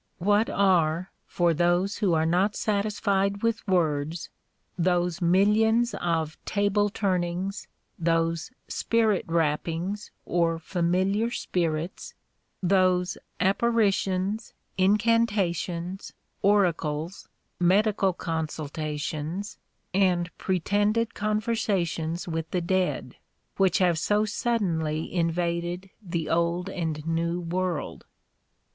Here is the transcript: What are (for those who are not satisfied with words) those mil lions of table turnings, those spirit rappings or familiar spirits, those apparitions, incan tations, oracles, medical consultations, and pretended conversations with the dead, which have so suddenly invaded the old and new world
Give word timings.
What 0.17 0.49
are 0.49 1.11
(for 1.27 1.53
those 1.53 1.97
who 1.99 2.15
are 2.15 2.25
not 2.25 2.55
satisfied 2.55 3.43
with 3.43 3.67
words) 3.67 4.31
those 4.75 5.21
mil 5.21 5.49
lions 5.49 5.93
of 5.93 6.43
table 6.43 6.89
turnings, 6.89 7.67
those 7.99 8.49
spirit 8.67 9.23
rappings 9.27 10.09
or 10.25 10.57
familiar 10.57 11.29
spirits, 11.29 12.15
those 12.63 13.15
apparitions, 13.39 14.55
incan 14.75 15.27
tations, 15.27 16.13
oracles, 16.41 17.27
medical 17.59 18.11
consultations, 18.13 19.59
and 19.93 20.35
pretended 20.39 21.13
conversations 21.13 22.27
with 22.27 22.49
the 22.49 22.59
dead, 22.61 23.17
which 23.57 23.77
have 23.77 23.99
so 23.99 24.25
suddenly 24.25 25.13
invaded 25.13 25.91
the 26.01 26.27
old 26.27 26.71
and 26.71 27.05
new 27.05 27.39
world 27.39 28.05